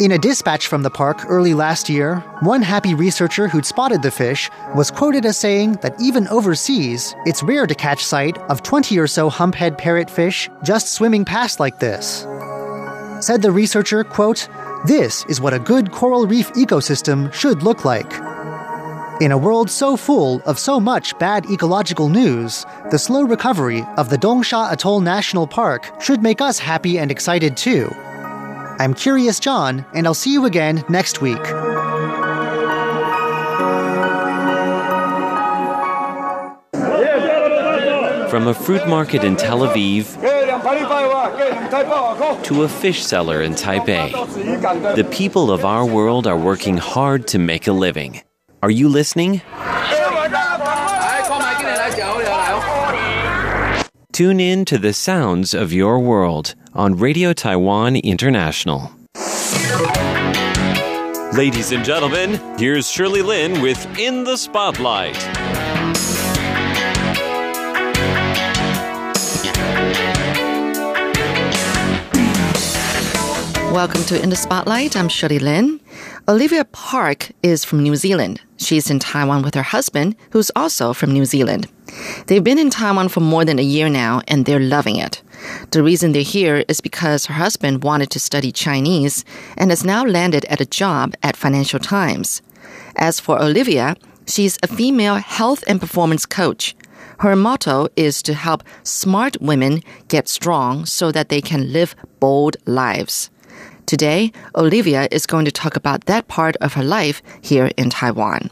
[0.00, 4.10] In a dispatch from the park early last year, one happy researcher who'd spotted the
[4.10, 8.98] fish was quoted as saying that even overseas, it's rare to catch sight of 20
[8.98, 12.26] or so humphead parrotfish just swimming past like this.
[13.24, 14.48] Said the researcher, quote,
[14.84, 18.12] This is what a good coral reef ecosystem should look like.
[19.20, 24.10] In a world so full of so much bad ecological news, the slow recovery of
[24.10, 27.94] the Dongsha Atoll National Park should make us happy and excited too.
[28.78, 31.44] I'm Curious John, and I'll see you again next week.
[38.28, 40.20] From a fruit market in Tel Aviv
[42.42, 44.10] to a fish seller in Taipei,
[44.96, 48.22] the people of our world are working hard to make a living.
[48.60, 49.40] Are you listening?
[54.10, 58.90] Tune in to the sounds of your world on Radio Taiwan International.
[61.32, 65.16] Ladies and gentlemen, here's Shirley Lin with In the Spotlight.
[73.72, 74.96] Welcome to In the Spotlight.
[74.96, 75.80] I'm Shirley Lin.
[76.26, 78.40] Olivia Park is from New Zealand.
[78.56, 81.68] She's in Taiwan with her husband, who's also from New Zealand.
[82.28, 85.20] They've been in Taiwan for more than a year now, and they're loving it.
[85.72, 89.22] The reason they're here is because her husband wanted to study Chinese
[89.58, 92.40] and has now landed at a job at Financial Times.
[92.96, 93.94] As for Olivia,
[94.26, 96.74] she's a female health and performance coach.
[97.18, 102.56] Her motto is to help smart women get strong so that they can live bold
[102.64, 103.28] lives.
[103.86, 108.50] Today, Olivia is going to talk about that part of her life here in Taiwan.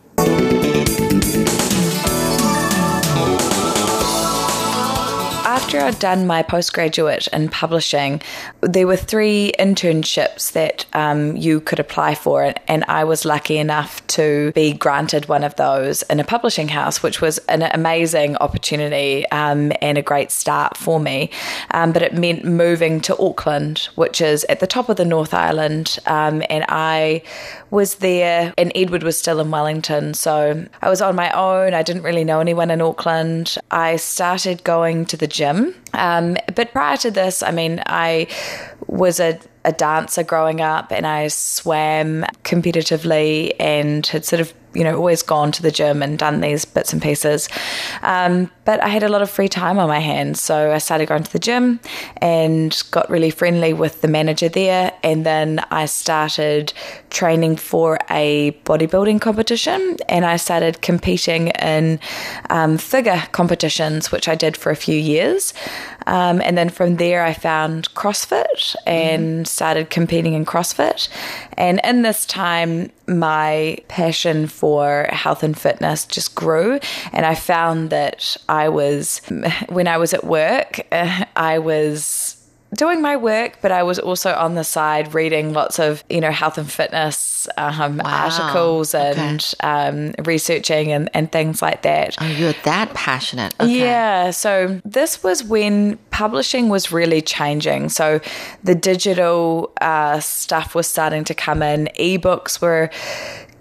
[5.75, 8.21] After I'd done my postgraduate in publishing,
[8.61, 14.07] there were three internships that um, you could apply for, and I was lucky enough
[14.09, 19.27] to be granted one of those in a publishing house, which was an amazing opportunity
[19.31, 21.31] um, and a great start for me.
[21.71, 25.33] Um, but it meant moving to Auckland, which is at the top of the North
[25.33, 27.23] Island, um, and I
[27.73, 31.75] was there, and Edward was still in Wellington, so I was on my own.
[31.75, 33.57] I didn't really know anyone in Auckland.
[33.71, 38.27] I started going to the gym um, but prior to this, I mean, I
[38.87, 44.85] was a, a dancer growing up and I swam competitively and had sort of you
[44.85, 47.49] know, always gone to the gym and done these bits and pieces.
[48.03, 50.41] Um, but I had a lot of free time on my hands.
[50.41, 51.81] So I started going to the gym
[52.19, 54.93] and got really friendly with the manager there.
[55.03, 56.73] And then I started
[57.11, 61.99] training for a bodybuilding competition and I started competing in
[62.51, 65.53] um, figure competitions, which I did for a few years.
[66.07, 69.47] Um, and then from there, I found CrossFit and mm.
[69.47, 71.09] started competing in CrossFit.
[71.57, 74.62] And in this time, my passion for
[75.11, 76.79] health and fitness just grew.
[77.13, 79.21] And I found that I was,
[79.69, 82.39] when I was at work, I was
[82.75, 86.31] doing my work, but I was also on the side reading lots of, you know,
[86.31, 88.05] health and fitness um, wow.
[88.05, 89.69] articles and okay.
[89.69, 92.17] um, researching and, and things like that.
[92.21, 93.55] Oh, you're that passionate.
[93.61, 93.81] Okay.
[93.81, 94.31] Yeah.
[94.31, 97.91] So this was when publishing was really changing.
[97.91, 98.21] So
[98.65, 102.91] the digital uh, stuff was starting to come in, ebooks were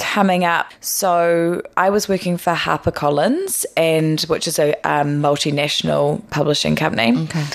[0.02, 0.74] coming up.
[0.82, 7.16] So I was working for HarperCollins, and which is a um, multinational publishing company.
[7.24, 7.46] Okay.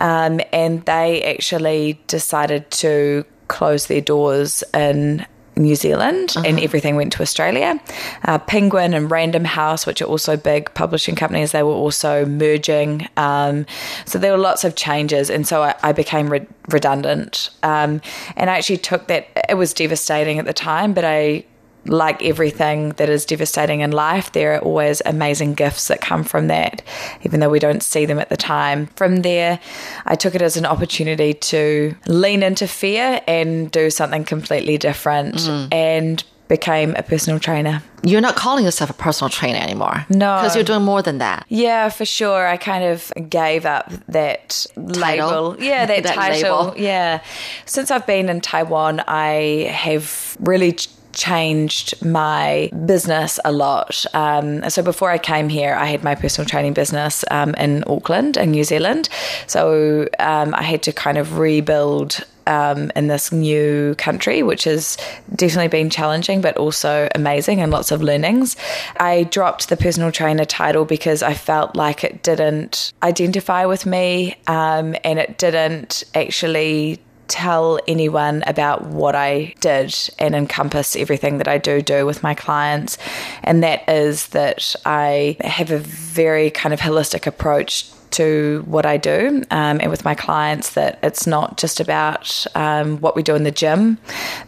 [0.00, 5.26] Um, and they actually decided to close their doors in
[5.56, 6.46] New Zealand uh-huh.
[6.46, 7.80] and everything went to Australia.
[8.24, 13.08] Uh, Penguin and Random House, which are also big publishing companies, they were also merging.
[13.16, 13.64] Um,
[14.04, 15.30] so there were lots of changes.
[15.30, 17.50] And so I, I became re- redundant.
[17.62, 18.00] Um,
[18.36, 21.44] and I actually took that, it was devastating at the time, but I
[21.86, 26.48] like everything that is devastating in life, there are always amazing gifts that come from
[26.48, 26.82] that,
[27.22, 28.86] even though we don't see them at the time.
[28.96, 29.60] From there,
[30.06, 35.36] I took it as an opportunity to lean into fear and do something completely different
[35.36, 35.72] mm.
[35.72, 37.82] and became a personal trainer.
[38.02, 40.04] You're not calling yourself a personal trainer anymore.
[40.10, 40.36] No.
[40.36, 41.46] Because you're doing more than that.
[41.48, 42.46] Yeah, for sure.
[42.46, 45.52] I kind of gave up that title.
[45.52, 45.56] label.
[45.62, 46.64] Yeah, that, that title.
[46.66, 46.80] Label.
[46.80, 47.22] Yeah.
[47.64, 50.76] Since I've been in Taiwan, I have really
[51.14, 54.04] changed my business a lot.
[54.14, 58.36] Um, so before I came here, I had my personal training business um, in Auckland
[58.36, 59.08] in New Zealand.
[59.46, 64.96] So um, I had to kind of rebuild um, in this new country, which has
[65.34, 68.56] definitely been challenging, but also amazing and lots of learnings.
[68.96, 74.36] I dropped the personal trainer title because I felt like it didn't identify with me
[74.46, 81.48] um, and it didn't actually tell anyone about what I did and encompass everything that
[81.48, 82.98] I do do with my clients.
[83.42, 88.96] And that is that I have a very kind of holistic approach to what I
[88.96, 93.34] do um, and with my clients that it's not just about um, what we do
[93.34, 93.98] in the gym,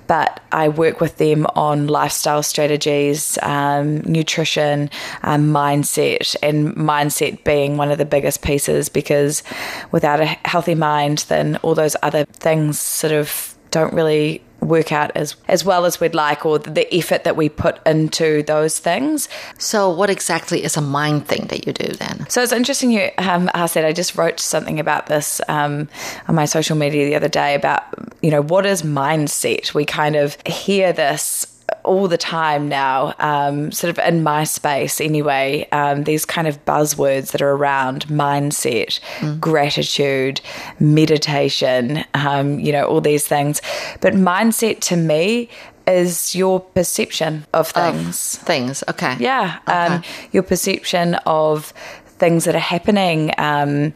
[0.07, 4.91] but I work with them on lifestyle strategies, um, nutrition,
[5.23, 9.43] um, mindset, and mindset being one of the biggest pieces because
[9.91, 15.11] without a healthy mind, then all those other things sort of don't really work out
[15.15, 19.29] as as well as we'd like or the effort that we put into those things.
[19.59, 22.29] So what exactly is a mind thing that you do then?
[22.29, 23.85] So it's interesting you um, asked that.
[23.85, 25.89] I just wrote something about this um,
[26.29, 27.85] on my social media the other day about
[28.23, 29.75] you know what is mindset.
[29.75, 31.47] We kind of hear this
[31.87, 36.63] all the time now, um, sort of in my space anyway, um, these kind of
[36.65, 39.41] buzzwords that are around mindset, mm.
[39.41, 40.41] gratitude,
[40.81, 43.63] meditation, um, you know, all these things.
[44.01, 45.49] But mindset to me
[45.87, 48.35] is your perception of things.
[48.35, 49.17] Of things, okay.
[49.19, 50.09] Yeah, um, okay.
[50.33, 51.73] your perception of
[52.19, 53.93] things that are happening, um,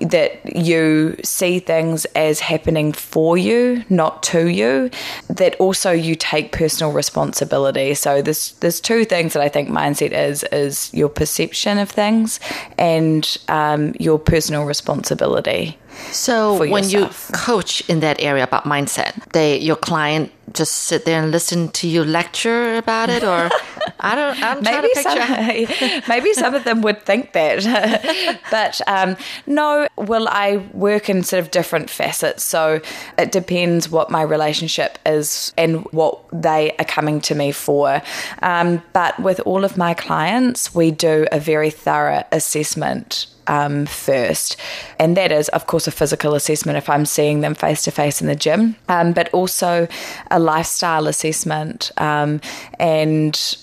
[0.00, 4.90] that you see things as happening for you, not to you,
[5.28, 7.94] that also you take personal responsibility.
[7.94, 12.40] So there's there's two things that I think mindset is is your perception of things
[12.76, 15.78] and um, your personal responsibility.
[16.12, 21.22] So when you coach in that area about mindset, they your client just sit there
[21.22, 23.50] and listen to you lecture about it, or
[24.00, 24.42] I don't.
[24.42, 29.16] I'm maybe some, maybe some of them would think that, but um,
[29.46, 29.88] no.
[29.96, 32.80] Well, I work in sort of different facets, so
[33.18, 38.02] it depends what my relationship is and what they are coming to me for.
[38.42, 44.56] Um, but with all of my clients, we do a very thorough assessment um, first.
[44.98, 48.20] And that is, of course, a physical assessment if I'm seeing them face to face
[48.20, 49.88] in the gym, um, but also
[50.30, 51.90] a lifestyle assessment.
[51.96, 52.40] Um,
[52.78, 53.56] and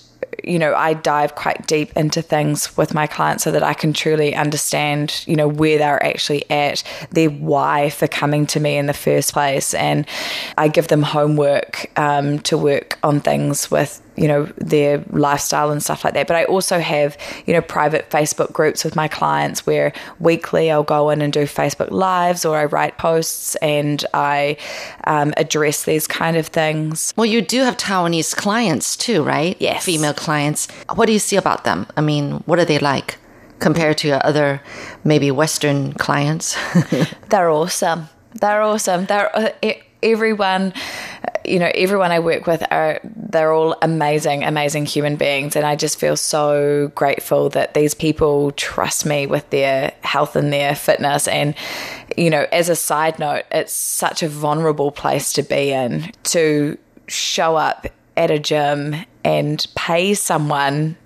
[0.44, 3.92] you know, I dive quite deep into things with my clients so that I can
[3.92, 8.86] truly understand, you know, where they're actually at, their why for coming to me in
[8.86, 9.74] the first place.
[9.74, 10.06] And
[10.56, 15.82] I give them homework um, to work on things with you know their lifestyle and
[15.82, 16.26] stuff like that.
[16.26, 17.16] But i also have
[17.46, 21.44] you know private facebook groups with my clients where weekly i'll go in and do
[21.44, 24.56] facebook lives or i write posts and i
[25.04, 27.12] um, address these kind of things.
[27.16, 29.56] Well you do have taiwanese clients too right?
[29.60, 29.84] Yes.
[29.84, 30.68] Female clients.
[30.94, 31.86] What do you see about them?
[31.96, 33.18] I mean what are they like
[33.58, 34.62] compared to your other
[35.04, 36.56] maybe western clients?
[37.30, 38.08] They're awesome.
[38.34, 39.06] They're awesome.
[39.06, 39.50] They're uh,
[40.02, 40.72] everyone
[41.44, 45.56] you know everyone i work with are they're all amazing amazing human beings.
[45.56, 50.52] And i just feel so grateful that these people trust me with their health and
[50.52, 51.28] their fitness.
[51.28, 51.54] And
[52.16, 56.78] you know as a side note it's such a vulnerable place to be in to
[57.08, 57.86] show up
[58.16, 60.96] at a gym and pay someone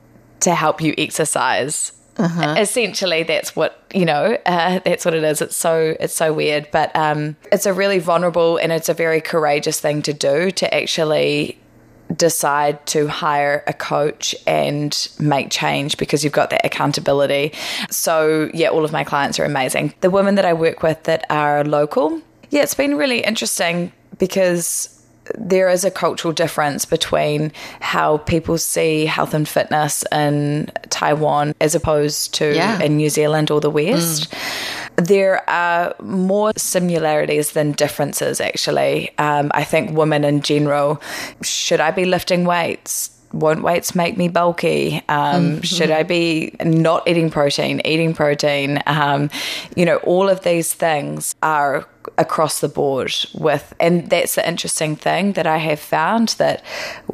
[0.41, 2.57] to help you exercise uh-huh.
[2.59, 4.37] Essentially, that's what you know.
[4.45, 5.41] Uh, that's what it is.
[5.41, 9.21] It's so it's so weird, but um, it's a really vulnerable and it's a very
[9.21, 11.59] courageous thing to do to actually
[12.15, 17.53] decide to hire a coach and make change because you've got that accountability.
[17.91, 19.95] So, yeah, all of my clients are amazing.
[20.01, 22.21] The women that I work with that are local,
[22.51, 25.00] yeah, it's been really interesting because
[25.37, 31.75] there is a cultural difference between how people see health and fitness in Taiwan as
[31.75, 32.81] opposed to yeah.
[32.81, 34.31] in New Zealand or the West.
[34.31, 35.07] Mm.
[35.07, 39.17] There are more similarities than differences, actually.
[39.19, 41.01] Um, I think women in general,
[41.43, 43.11] should I be lifting weights?
[43.33, 45.03] Won't weights make me bulky?
[45.09, 45.61] Um, mm-hmm.
[45.63, 48.83] Should I be not eating protein, eating protein?
[48.87, 49.31] Um,
[49.77, 54.97] you know, all of these things are across the board with and that's the interesting
[54.97, 56.63] thing that I have found that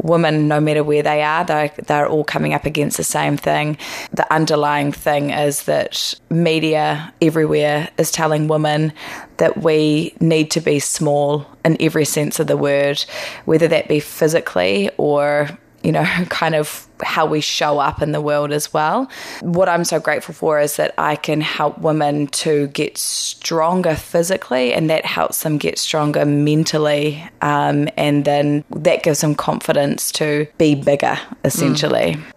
[0.01, 3.79] women no matter where they are they're, they're all coming up against the same thing
[4.13, 8.93] the underlying thing is that media everywhere is telling women
[9.39, 13.01] that we need to be small in every sense of the word
[13.45, 15.49] whether that be physically or
[15.87, 19.09] you know, kind of how we show up in the world as well.
[19.41, 24.73] What I'm so grateful for is that I can help women to get stronger physically,
[24.73, 27.23] and that helps them get stronger mentally.
[27.41, 32.17] Um, and then that gives them confidence to be bigger, essentially.
[32.17, 32.33] Mm.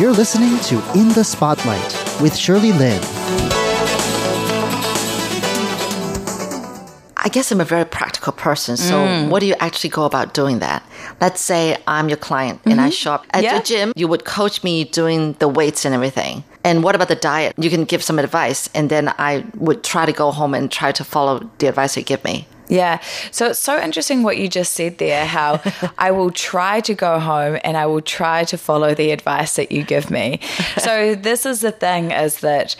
[0.00, 3.02] You're listening to In the Spotlight with Shirley Lin.
[7.30, 8.76] Guess I'm a very practical person.
[8.76, 9.28] So, mm.
[9.30, 10.82] what do you actually go about doing that?
[11.20, 12.70] Let's say I'm your client mm-hmm.
[12.72, 12.90] and I mm-hmm.
[12.92, 13.58] show up at yeah.
[13.58, 13.92] the gym.
[13.96, 16.44] You would coach me doing the weights and everything.
[16.62, 17.54] And what about the diet?
[17.56, 20.92] You can give some advice, and then I would try to go home and try
[20.92, 22.46] to follow the advice you give me.
[22.70, 23.00] Yeah.
[23.32, 25.60] So it's so interesting what you just said there how
[25.98, 29.72] I will try to go home and I will try to follow the advice that
[29.72, 30.40] you give me.
[30.78, 32.76] So this is the thing is that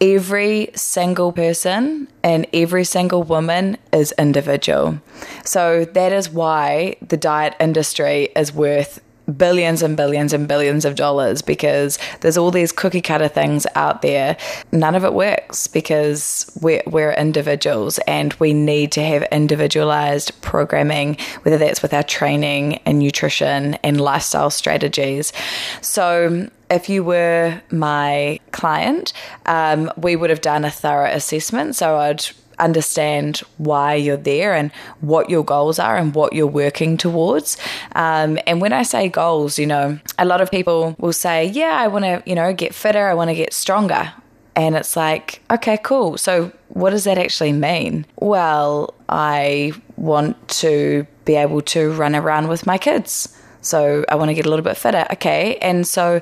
[0.00, 5.00] every single person and every single woman is individual.
[5.44, 9.00] So that is why the diet industry is worth
[9.36, 14.02] billions and billions and billions of dollars because there's all these cookie cutter things out
[14.02, 14.36] there.
[14.72, 21.16] None of it works because we're, we're individuals and we need to have individualized programming,
[21.42, 25.32] whether that's with our training and nutrition and lifestyle strategies.
[25.80, 29.12] So, if you were my client,
[29.46, 31.76] um, we would have done a thorough assessment.
[31.76, 32.24] So I'd
[32.60, 37.56] understand why you're there and what your goals are and what you're working towards.
[37.94, 41.76] Um, and when I say goals, you know, a lot of people will say, Yeah,
[41.80, 44.12] I want to, you know, get fitter, I want to get stronger.
[44.56, 46.18] And it's like, okay, cool.
[46.18, 48.04] So, what does that actually mean?
[48.16, 53.36] Well, I want to be able to run around with my kids.
[53.62, 55.06] So, I want to get a little bit fitter.
[55.12, 55.56] Okay.
[55.62, 56.20] And so,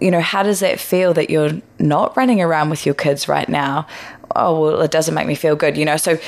[0.00, 3.48] you know, how does that feel that you're not running around with your kids right
[3.48, 3.86] now?
[4.36, 6.18] oh well it doesn't make me feel good you know so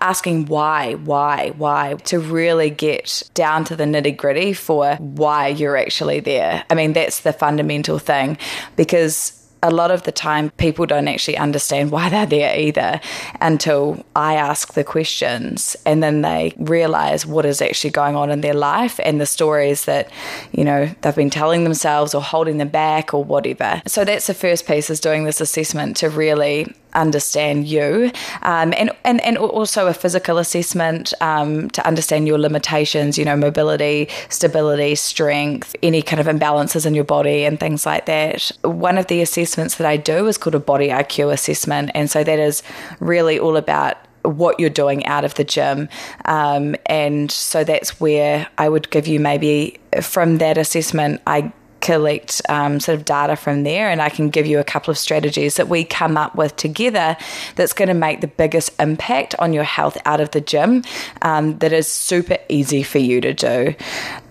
[0.00, 5.76] asking why why why to really get down to the nitty gritty for why you're
[5.76, 8.36] actually there i mean that's the fundamental thing
[8.76, 13.00] because a lot of the time people don't actually understand why they're there either
[13.40, 18.42] until I ask the questions and then they realize what is actually going on in
[18.42, 20.10] their life and the stories that,
[20.52, 23.80] you know, they've been telling themselves or holding them back or whatever.
[23.86, 28.10] So that's the first piece is doing this assessment to really understand you
[28.42, 33.36] um, and, and, and also a physical assessment um, to understand your limitations, you know,
[33.36, 38.50] mobility, stability, strength, any kind of imbalances in your body and things like that.
[38.62, 41.90] One of the assessments that I do is called a body IQ assessment.
[41.94, 42.62] And so that is
[43.00, 45.88] really all about what you're doing out of the gym.
[46.24, 51.52] Um, and so that's where I would give you maybe from that assessment, I
[51.84, 54.98] collect um, sort of data from there, and I can give you a couple of
[54.98, 57.16] strategies that we come up with together
[57.56, 60.82] that's going to make the biggest impact on your health out of the gym
[61.22, 63.74] um, that is super easy for you to do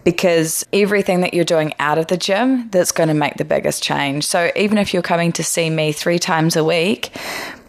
[0.03, 3.81] because everything that you're doing out of the gym that's going to make the biggest
[3.81, 4.25] change.
[4.25, 7.11] So even if you're coming to see me 3 times a week,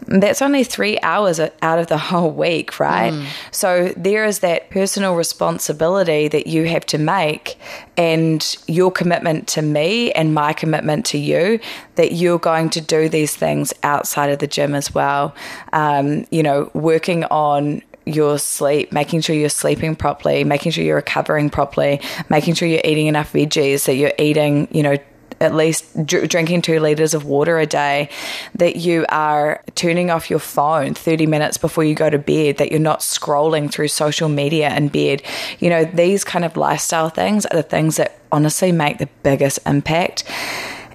[0.07, 3.13] that's only three hours out of the whole week, right?
[3.13, 3.25] Mm.
[3.51, 7.57] So there is that personal responsibility that you have to make,
[7.97, 11.59] and your commitment to me and my commitment to you
[11.95, 15.33] that you're going to do these things outside of the gym as well.
[15.73, 20.97] Um, you know, working on your sleep, making sure you're sleeping properly, making sure you're
[20.97, 24.97] recovering properly, making sure you're eating enough veggies, that you're eating, you know,
[25.45, 28.09] at least dr- drinking two liters of water a day,
[28.55, 32.71] that you are turning off your phone 30 minutes before you go to bed, that
[32.71, 35.21] you're not scrolling through social media in bed.
[35.59, 39.59] You know, these kind of lifestyle things are the things that honestly make the biggest
[39.65, 40.23] impact.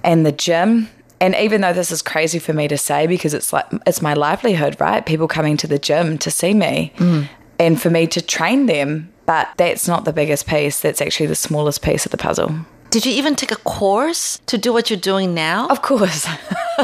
[0.03, 0.89] And the gym,
[1.19, 4.13] and even though this is crazy for me to say because it's like it's my
[4.13, 5.05] livelihood, right?
[5.05, 7.29] People coming to the gym to see me mm.
[7.59, 10.79] and for me to train them, but that's not the biggest piece.
[10.79, 12.65] That's actually the smallest piece of the puzzle.
[12.91, 15.69] Did you even take a course to do what you're doing now?
[15.69, 16.27] Of course.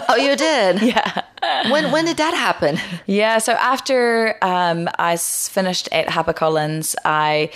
[0.08, 0.82] oh, you did?
[0.88, 1.24] Yeah.
[1.70, 2.80] When when did that happen?
[3.06, 7.52] Yeah, so after um, I finished at HarperCollins, I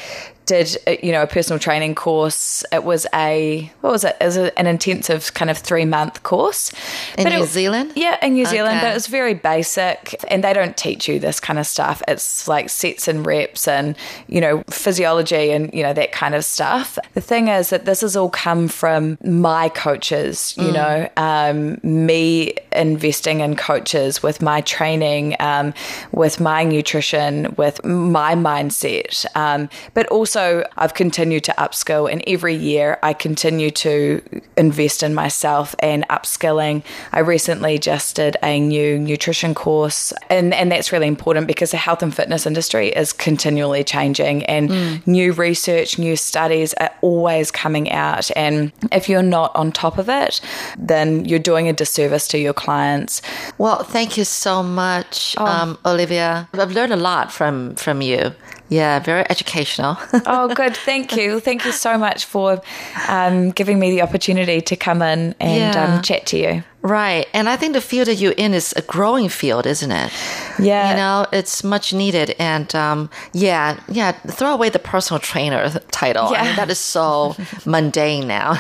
[0.46, 2.66] did uh, you know a personal training course.
[2.72, 4.16] It was a what was it?
[4.20, 6.72] It was a, an intensive kind of three month course
[7.18, 7.94] in but New it, Zealand.
[7.96, 8.88] Yeah, in New Zealand, okay.
[8.88, 12.02] but it was very basic, and they don't teach you this kind of stuff.
[12.08, 13.96] It's like sets and reps, and
[14.28, 16.98] you know physiology, and you know that kind of stuff.
[17.14, 20.56] The thing is that this has all come from my coaches.
[20.58, 20.74] You mm.
[20.74, 25.74] know, um, me investing in coaches with my training, um,
[26.12, 30.44] with my nutrition, with my mindset, um, but also
[30.82, 34.22] I've continued to upskill, and every year I continue to
[34.58, 36.84] invest in myself and upskilling.
[37.14, 41.78] I recently just did a new nutrition course, and, and that's really important because the
[41.78, 45.08] health and fitness industry is continually changing, and mm.
[45.08, 48.30] new research, new studies are always coming out.
[48.36, 50.42] And if you're not on top of it,
[50.78, 53.22] then you're doing a disservice to your clients.
[53.62, 55.46] Well, thank you so much, oh.
[55.46, 56.50] um, Olivia.
[56.52, 58.32] I've learned a lot from from you.
[58.70, 59.98] Yeah, very educational.
[60.26, 60.76] oh, good.
[60.76, 61.40] Thank you.
[61.40, 62.62] Thank you so much for
[63.08, 65.96] um, giving me the opportunity to come in and Yeah.
[65.96, 66.64] um, chat to you.
[66.82, 67.28] Right.
[67.34, 70.12] And I think the field that you're in is a growing field, isn't it?
[70.58, 70.90] Yeah.
[70.92, 72.34] You know, it's much needed.
[72.40, 76.28] And um, yeah, yeah, throw away the personal trainer title.
[76.30, 76.44] I Yeah.
[76.46, 78.56] mean, that is so mundane now.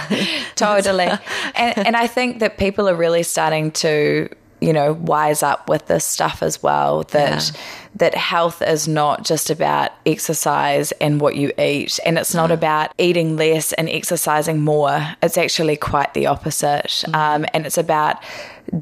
[0.55, 1.08] totally.
[1.55, 4.27] and, and I think that people are really starting to,
[4.61, 7.03] you know, wise up with this stuff as well.
[7.11, 7.59] That Yeah.
[7.97, 12.91] that health is not just about exercise and what you eat, and it's not about
[12.97, 15.15] eating less and exercising more.
[15.21, 18.17] It's actually quite the opposite, um, and it's about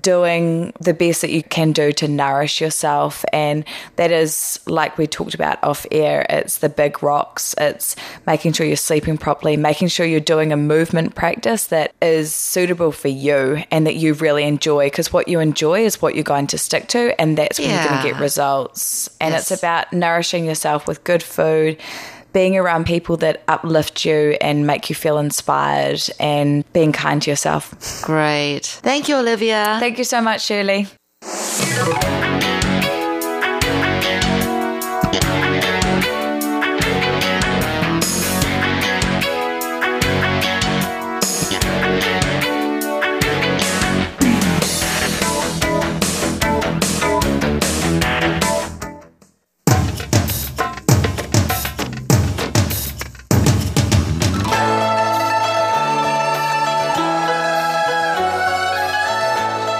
[0.01, 3.23] doing the best that you can do to nourish yourself.
[3.33, 7.55] And that is like we talked about off air it's the big rocks.
[7.57, 7.95] It's
[8.27, 12.91] making sure you're sleeping properly making sure you're doing a movement practice that is suitable
[12.91, 14.87] for you and that you really enjoy.
[14.87, 17.83] Because what you enjoy is what you're going to stick to and that's when you're
[17.83, 19.09] going to get results.
[19.19, 19.51] And Yes.
[19.51, 21.77] it's about nourishing yourself with good food
[22.33, 27.29] being around people that uplift you and make you feel inspired and being kind to
[27.29, 28.01] yourself.
[28.03, 28.65] Great.
[28.65, 29.77] Thank you, Olivia.
[29.79, 30.87] Thank you so much, Shirley.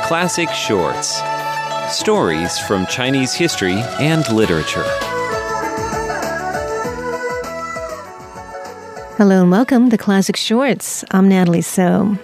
[0.09, 1.21] Classic Shorts
[1.95, 4.81] Stories from Chinese history and literature.
[9.17, 11.05] Hello and welcome to Classic Shorts.
[11.11, 12.17] I'm Natalie So.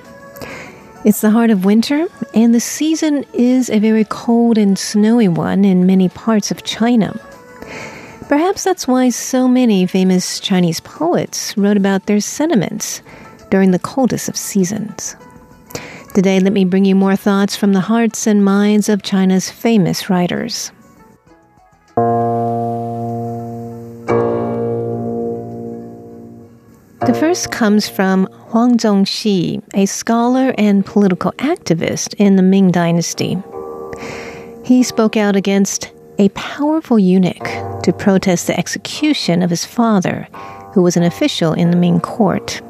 [1.06, 5.64] It's the heart of winter, and the season is a very cold and snowy one
[5.64, 7.16] in many parts of China.
[8.28, 13.04] Perhaps that's why so many famous Chinese poets wrote about their sentiments
[13.52, 15.16] during the coldest of seasons.
[16.16, 20.10] Today, let me bring you more thoughts from the hearts and minds of China's famous
[20.10, 20.72] writers.
[27.02, 33.38] The first comes from Huang Zongxi, a scholar and political activist in the Ming Dynasty.
[34.64, 37.44] He spoke out against a powerful eunuch
[37.84, 40.30] to protest the execution of his father,
[40.72, 42.62] who was an official in the Ming court.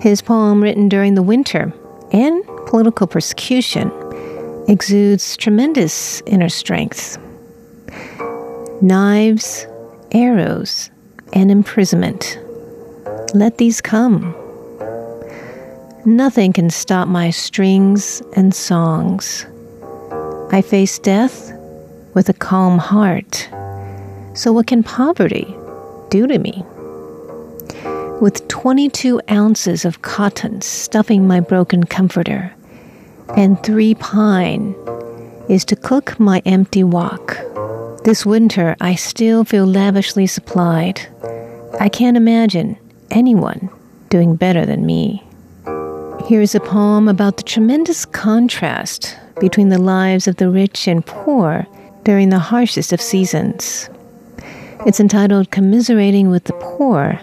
[0.00, 1.74] His poem, written during the winter
[2.12, 3.92] and political persecution,
[4.68, 7.18] exudes tremendous inner strength.
[8.80, 9.66] Knives,
[10.12, 10.90] arrows,
[11.32, 12.38] and imprisonment.
[13.34, 14.34] Let these come.
[16.04, 19.46] Nothing can stop my strings and songs.
[20.50, 21.52] I face death
[22.14, 23.48] with a calm heart.
[24.34, 25.54] So, what can poverty
[26.08, 26.64] do to me?
[28.20, 32.52] With 22 ounces of cotton stuffing my broken comforter,
[33.36, 34.74] and three pine
[35.48, 37.38] is to cook my empty wok.
[38.02, 41.00] This winter, I still feel lavishly supplied.
[41.78, 42.76] I can't imagine
[43.12, 43.70] anyone
[44.08, 45.22] doing better than me.
[46.26, 51.68] Here's a poem about the tremendous contrast between the lives of the rich and poor
[52.02, 53.88] during the harshest of seasons.
[54.86, 57.20] It's entitled Commiserating with the Poor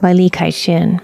[0.00, 1.00] by Li Kai Kaixin.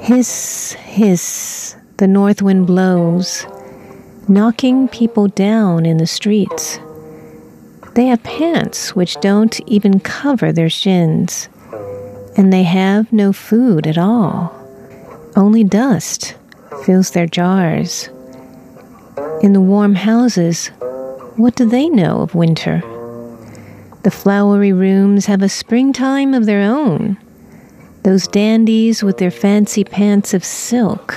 [0.00, 3.46] Hiss, hiss, the north wind blows,
[4.28, 6.78] knocking people down in the streets.
[7.94, 11.48] They have pants which don't even cover their shins,
[12.36, 14.52] and they have no food at all.
[15.36, 16.34] Only dust
[16.84, 18.08] fills their jars.
[19.42, 20.68] In the warm houses,
[21.36, 22.82] what do they know of winter?
[24.02, 27.16] The flowery rooms have a springtime of their own.
[28.02, 31.14] Those dandies with their fancy pants of silk.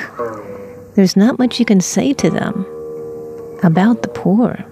[0.95, 2.65] There's not much you can say to them
[3.63, 4.63] about the poor.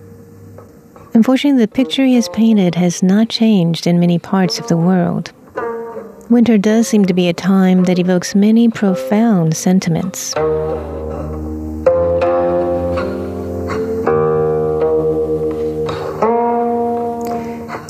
[1.16, 5.32] Unfortunately, the picture he has painted has not changed in many parts of the world.
[6.30, 10.34] Winter does seem to be a time that evokes many profound sentiments.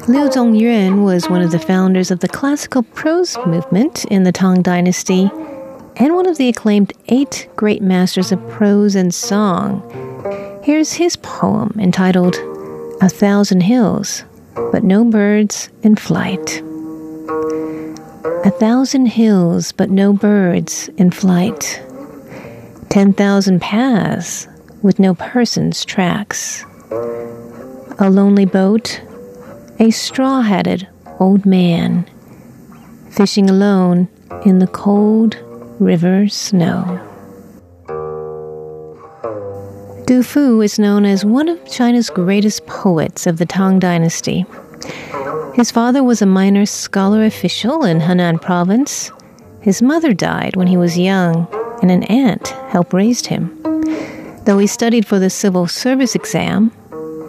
[0.05, 4.61] Liu Zongyuan was one of the founders of the classical prose movement in the Tang
[4.61, 5.31] Dynasty
[5.95, 9.81] and one of the acclaimed eight great masters of prose and song.
[10.61, 12.35] Here's his poem entitled
[13.01, 14.25] A Thousand Hills,
[14.73, 16.61] but No Birds in Flight.
[18.43, 21.81] A thousand hills, but no birds in flight.
[22.89, 24.49] Ten thousand paths
[24.81, 26.65] with no person's tracks.
[27.99, 29.01] A lonely boat,
[29.79, 30.87] a straw hatted
[31.19, 32.05] old man
[33.09, 34.07] fishing alone
[34.45, 35.37] in the cold
[35.79, 36.99] river snow.
[40.05, 44.45] Du Fu is known as one of China's greatest poets of the Tang Dynasty.
[45.55, 49.11] His father was a minor scholar official in Henan province.
[49.61, 51.47] His mother died when he was young,
[51.81, 53.59] and an aunt helped raise him.
[54.45, 56.71] Though he studied for the civil service exam,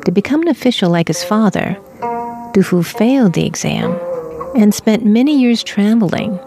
[0.05, 1.79] to become an official like his father,
[2.63, 3.99] Fu failed the exam
[4.55, 6.39] and spent many years traveling.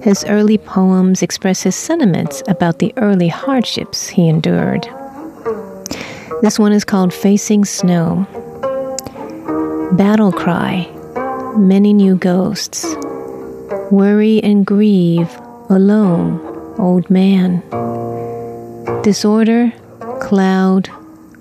[0.00, 4.88] His early poems express his sentiments about the early hardships he endured.
[6.42, 8.26] This one is called Facing Snow.
[9.92, 10.88] Battle cry,
[11.56, 12.84] many new ghosts.
[13.90, 15.30] Worry and grieve,
[15.70, 16.38] alone,
[16.78, 17.62] old man.
[19.02, 19.72] Disorder,
[20.20, 20.88] cloud,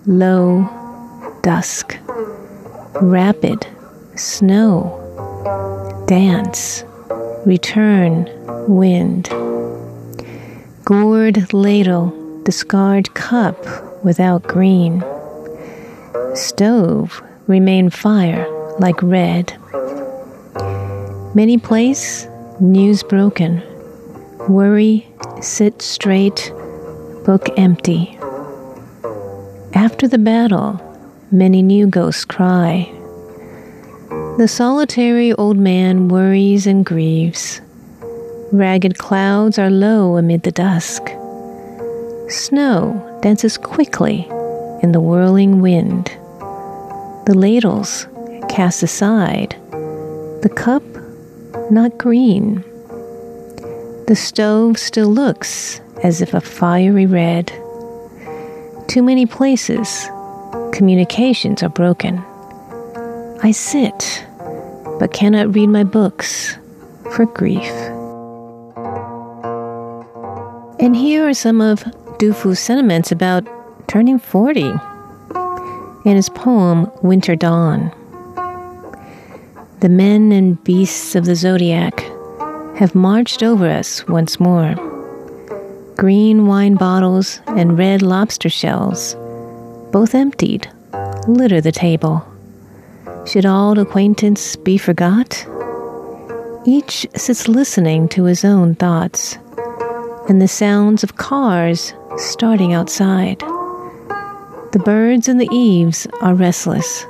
[0.06, 0.70] low,
[1.44, 1.98] dusk.
[3.02, 3.68] Rapid,
[4.16, 5.02] snow.
[6.08, 6.84] Dance,
[7.46, 8.30] return,
[8.68, 9.30] wind.
[10.84, 13.58] Gourd ladle, discard cup
[14.04, 15.04] without green.
[16.36, 18.48] Stove, remain fire
[18.80, 19.58] like red.
[21.34, 22.28] Many place,
[22.60, 23.62] news broken.
[24.48, 25.08] Worry,
[25.42, 26.52] sit straight,
[27.26, 28.18] book empty.
[29.74, 30.80] After the battle,
[31.32, 32.95] many new ghosts cry.
[34.38, 37.62] The solitary old man worries and grieves.
[38.52, 41.08] Ragged clouds are low amid the dusk.
[42.28, 44.28] Snow dances quickly
[44.84, 46.08] in the whirling wind.
[47.28, 48.08] The ladles
[48.50, 50.84] cast aside, the cup
[51.72, 52.62] not green.
[54.08, 57.54] The stove still looks as if a fiery red.
[58.90, 60.10] Too many places,
[60.74, 62.22] communications are broken.
[63.44, 64.26] I sit,
[65.00, 66.58] but cannot read my books
[67.12, 67.72] for grief.
[70.80, 71.84] And here are some of
[72.18, 73.46] Du Fu's sentiments about
[73.88, 74.72] turning 40
[76.06, 77.92] in his poem Winter Dawn.
[79.82, 82.00] The men and beasts of the zodiac
[82.78, 84.76] have marched over us once more.
[85.98, 89.16] Green wine bottles and red lobster shells,
[89.92, 90.70] both emptied,
[91.28, 92.26] litter the table.
[93.26, 95.48] Should all acquaintance be forgot?
[96.64, 99.40] Each sits listening to his own thoughts
[100.30, 103.40] and the sounds of cars starting outside.
[104.72, 107.06] The birds in the eaves are restless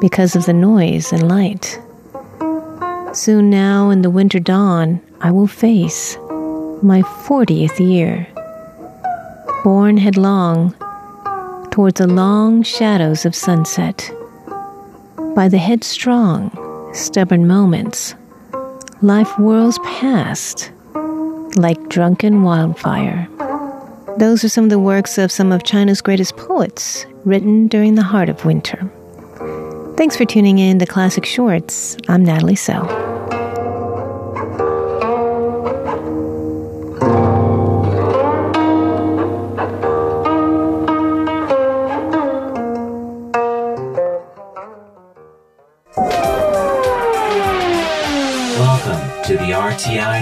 [0.00, 1.80] because of the noise and light.
[3.12, 6.16] Soon now, in the winter dawn, I will face
[6.82, 8.28] my 40th year.
[9.64, 10.72] Borne headlong
[11.72, 14.10] towards the long shadows of sunset.
[15.34, 16.50] By the headstrong,
[16.94, 18.14] stubborn moments,
[19.00, 20.72] life whirls past
[21.56, 23.28] like drunken wildfire.
[24.18, 28.02] Those are some of the works of some of China's greatest poets written during the
[28.02, 28.90] heart of winter.
[29.96, 31.96] Thanks for tuning in to Classic Shorts.
[32.08, 33.11] I'm Natalie So.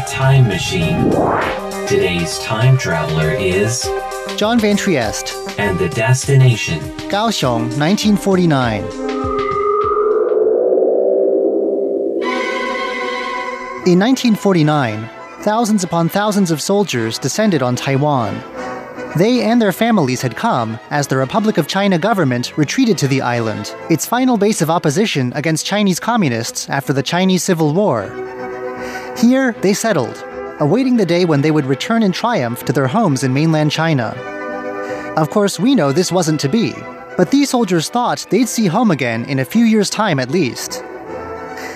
[0.06, 1.10] Time Machine.
[1.86, 3.88] Today's time traveler is
[4.36, 6.78] John Van Trieste, and the destination.
[7.10, 8.82] Kaohsiung, 1949.
[13.86, 15.10] In 1949,
[15.42, 18.40] thousands upon thousands of soldiers descended on Taiwan.
[19.16, 23.22] They and their families had come as the Republic of China government retreated to the
[23.22, 28.08] island, its final base of opposition against Chinese communists after the Chinese Civil War.
[29.16, 30.24] Here, they settled,
[30.60, 34.14] awaiting the day when they would return in triumph to their homes in mainland China.
[35.16, 36.72] Of course, we know this wasn't to be,
[37.16, 40.82] but these soldiers thought they'd see home again in a few years' time at least.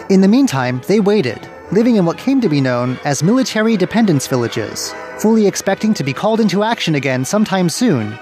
[0.08, 4.26] In the meantime, they waited, living in what came to be known as military dependence
[4.26, 8.18] villages, fully expecting to be called into action again sometime soon.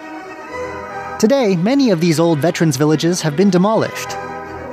[1.19, 4.17] Today, many of these old veterans' villages have been demolished.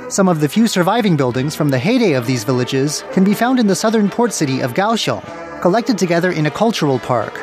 [0.09, 3.59] Some of the few surviving buildings from the heyday of these villages can be found
[3.59, 5.23] in the southern port city of Kaohsiung,
[5.61, 7.41] collected together in a cultural park.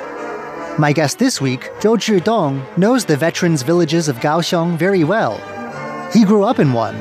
[0.78, 5.40] My guest this week, Zhou Zhidong, knows the veterans' villages of Kaohsiung very well.
[6.12, 6.96] He grew up in one.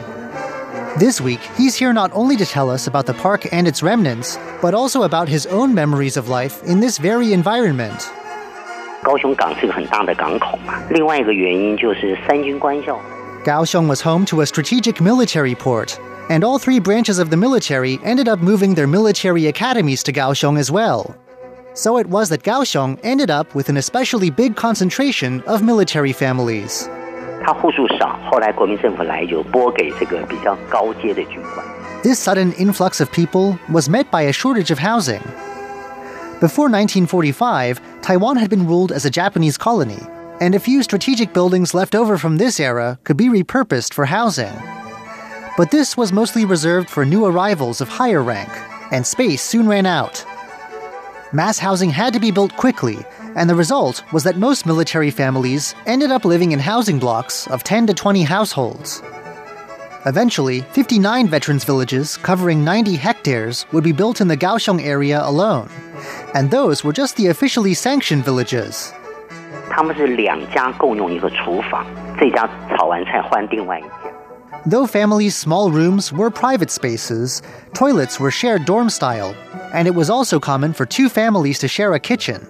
[1.00, 4.38] This week, he's here not only to tell us about the park and its remnants,
[4.62, 8.12] but also about his own memories of life in this very environment.
[9.04, 10.74] 高雄港是个很大的港口嘛。
[10.90, 13.00] 另外一个原因就是三军官校。
[13.46, 16.00] Kaohsiung was home to a strategic military port.
[16.32, 20.58] and all three branches of the military ended up moving their military academies to Kaohsiung
[20.58, 21.14] as well.
[21.74, 26.90] So it was that Kaohsiung ended up with an especially big concentration of military families.
[27.44, 31.66] 他户数少，后来国民政府来就拨给这个比较高阶的军官。
[32.04, 35.22] This sudden influx of people was met by a shortage of housing.
[36.40, 40.00] Before 1945, Taiwan had been ruled as a Japanese colony,
[40.41, 44.53] and a few strategic buildings left over from this era could be repurposed for housing.
[45.57, 48.51] But this was mostly reserved for new arrivals of higher rank,
[48.93, 50.25] and space soon ran out.
[51.33, 52.99] Mass housing had to be built quickly,
[53.35, 57.65] and the result was that most military families ended up living in housing blocks of
[57.65, 59.03] 10 to 20 households.
[60.05, 65.69] Eventually, 59 veterans' villages covering 90 hectares would be built in the Kaohsiung area alone,
[66.35, 68.93] and those were just the officially sanctioned villages.
[69.70, 71.86] 他们是两家共用一个厨房，
[72.20, 73.90] 这家炒完菜换另外一家。
[74.70, 77.42] Though families' small rooms were private spaces,
[77.74, 79.34] toilets were shared dorm style,
[79.74, 82.42] and it was also common for two families to share a kitchen.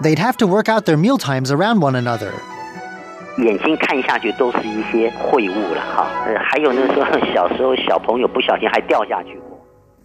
[0.00, 2.32] They'd have to work out their meal times around one another.
[3.38, 9.45] 眼睛看下去都是一些秽物了哈，呃，还有那时候小时候小朋友不小心还掉下去过。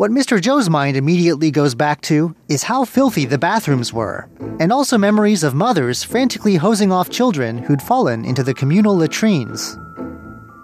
[0.03, 0.41] What Mr.
[0.41, 5.45] Zhou's mind immediately goes back to is how filthy the bathrooms were, and also memories
[5.45, 9.79] of mothers frantically hosing off children who'd fallen into the communal latrines.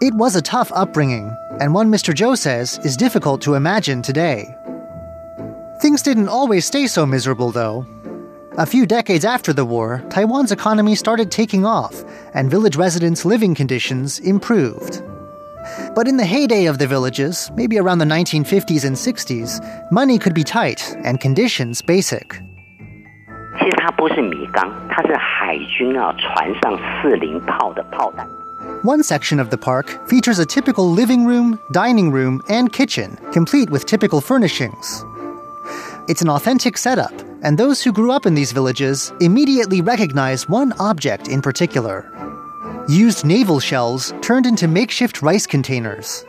[0.01, 2.13] It was a tough upbringing, and one Mr.
[2.13, 4.57] Zhou says is difficult to imagine today.
[5.81, 7.87] Things didn't always stay so miserable, though.
[8.57, 12.03] A few decades after the war, Taiwan's economy started taking off,
[12.35, 15.01] and village residents' living conditions improved.
[15.96, 20.34] But in the heyday of the villages, maybe around the 1950s and 60s, money could
[20.34, 22.42] be tight and conditions basic.
[23.60, 28.28] 其实它不是米缸，它是海军啊船上四零炮的炮弹。
[28.84, 33.70] One section of the park features a typical living room, dining room, and kitchen, complete
[33.70, 35.06] with typical furnishings.
[36.08, 40.74] It's an authentic setup, and those who grew up in these villages immediately recognize one
[40.80, 42.12] object in particular
[42.89, 46.25] Used naval shells turned into makeshift rice containers.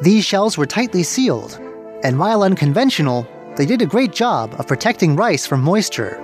[0.00, 1.60] These shells were tightly sealed,
[2.02, 6.16] and while unconventional, they did a great job of protecting rice from moisture.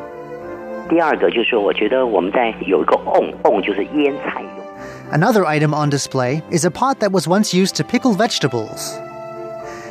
[5.11, 8.97] Another item on display is a pot that was once used to pickle vegetables.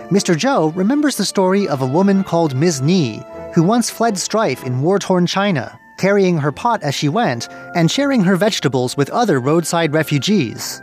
[0.09, 0.33] Mr.
[0.33, 2.81] Zhou remembers the story of a woman called Ms.
[2.81, 3.21] Ni,
[3.53, 7.91] who once fled strife in war torn China carrying her pot as she went, and
[7.91, 10.81] sharing her vegetables with other roadside refugees.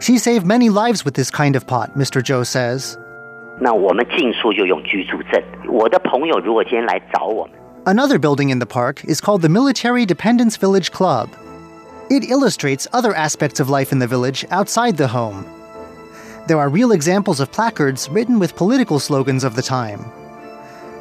[0.00, 2.20] She saved many lives with this kind of pot, Mr.
[2.20, 2.98] Zhou says.
[7.86, 11.30] Another building in the park is called the Military Dependence Village Club.
[12.10, 15.46] It illustrates other aspects of life in the village outside the home.
[16.48, 20.10] There are real examples of placards written with political slogans of the time.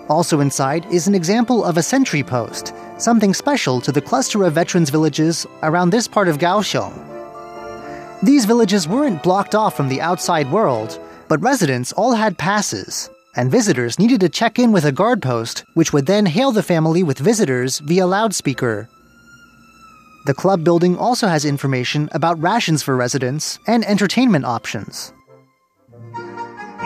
[0.10, 4.54] Also inside is an example of a sentry post, something special to the cluster of
[4.54, 7.06] veterans villages around this part of Kaohsiung.
[8.24, 13.52] These villages weren't blocked off from the outside world, but residents all had passes, and
[13.52, 17.04] visitors needed to check in with a guard post, which would then hail the family
[17.04, 18.90] with visitors via loudspeaker.
[20.26, 25.14] The club building also has information about rations for residents and entertainment options.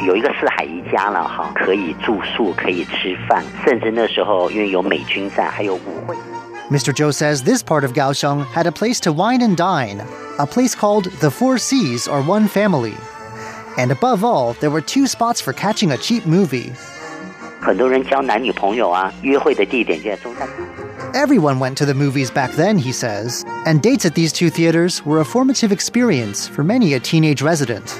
[0.02, 6.16] 有一个四海一家了哈，可以住宿，可以吃饭，甚至那时候因为有美军在，还有舞会。
[6.72, 6.92] Mr.
[6.92, 10.02] Zhou says this part of Kaohsiung had a place to wine and dine,
[10.40, 12.96] a place called the Four Seas or One Family.
[13.78, 16.74] And above all, there were two spots for catching a cheap movie.
[21.14, 25.06] Everyone went to the movies back then, he says, and dates at these two theaters
[25.06, 27.96] were a formative experience for many a teenage resident.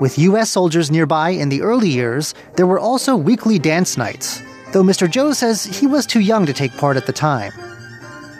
[0.00, 0.50] With U.S.
[0.50, 5.06] soldiers nearby in the early years, there were also weekly dance nights, though Mr.
[5.06, 7.52] Zhou says he was too young to take part at the time.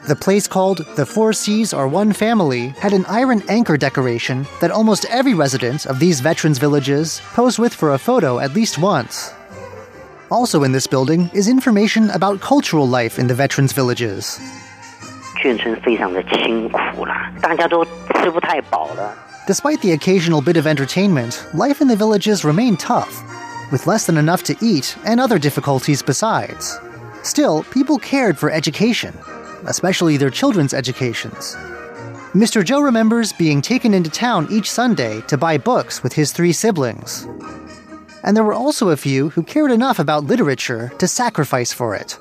[0.09, 4.73] The place called The Four Seas Are One Family had an iron anchor decoration that
[4.73, 9.33] almost every resident of these veterans' villages posed with for a photo at least once.
[10.31, 14.41] Also in this building is information about cultural life in the veterans' villages.
[15.41, 19.15] 眷村非常的清苦啦，大家都吃不太饱了。
[19.47, 23.23] Despite the occasional bit of entertainment, life in the villages remained tough,
[23.71, 26.79] with less than enough to eat and other difficulties besides.
[27.23, 29.13] Still, people cared for education,
[29.67, 31.57] especially their children's educations.
[32.35, 32.65] Mr.
[32.65, 37.29] Zhou remembers being taken into town each Sunday to buy books with his three siblings.
[38.23, 42.19] And there were also a few who cared enough about literature to sacrifice for it.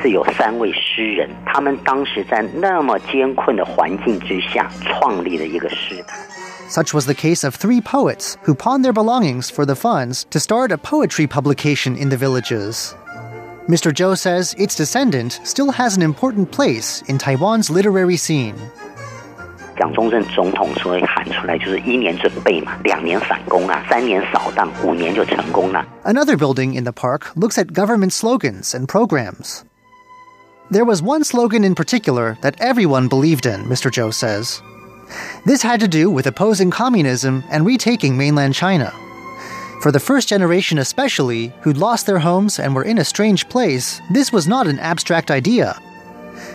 [0.00, 6.18] 是有三位诗人，他们当时在那么艰困的环境之下创立了一个诗坛。
[6.68, 10.70] such was the case of three poets who pawned their belongings for the funds to start
[10.70, 12.94] a poetry publication in the villages.
[13.68, 13.92] Mr.
[13.92, 18.54] Zhou says its descendant still has an important place in Taiwan's literary scene.
[19.76, 25.86] 蒋中正总统所以喊出来就是一年准备嘛，两年反攻啊，三年扫荡，五年就成功了。
[26.02, 29.62] Another building in the park looks at government slogans and programs.
[30.70, 33.90] There was one slogan in particular that everyone believed in, Mr.
[33.90, 34.60] Zhou says.
[35.44, 38.92] This had to do with opposing communism and retaking mainland China.
[39.82, 44.00] For the first generation, especially, who'd lost their homes and were in a strange place,
[44.10, 45.78] this was not an abstract idea.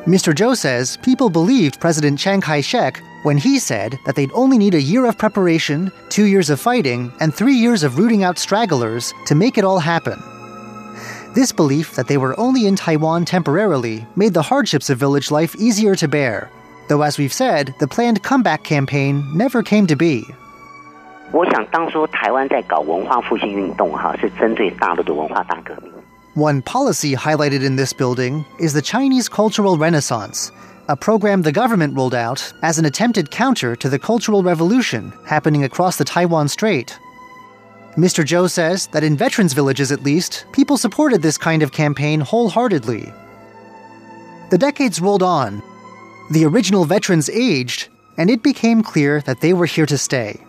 [0.06, 0.34] Mr.
[0.34, 4.76] Zhou says people believed President Chiang Kai shek when he said that they'd only need
[4.76, 9.13] a year of preparation, two years of fighting, and three years of rooting out stragglers
[9.26, 10.22] to make it all happen.
[11.34, 15.56] This belief that they were only in Taiwan temporarily made the hardships of village life
[15.56, 16.52] easier to bear,
[16.88, 20.25] though, as we've said, the planned comeback campaign never came to be.
[21.33, 25.93] 我想当初台湾在搞文化复兴运动哈，是针对大陆的文化大革命。
[26.35, 30.51] One policy highlighted in this building is the Chinese Cultural Renaissance,
[30.87, 35.64] a program the government rolled out as an attempted counter to the Cultural Revolution happening
[35.64, 36.99] across the Taiwan Strait.
[37.97, 38.25] Mr.
[38.25, 43.12] Zhou says that in veterans' villages, at least, people supported this kind of campaign wholeheartedly.
[44.51, 45.61] The decades rolled on.
[46.31, 50.41] The original veterans aged, and it became clear that they were here to stay.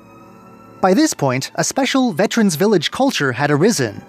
[0.82, 4.02] By this point, a special veterans village culture had arisen.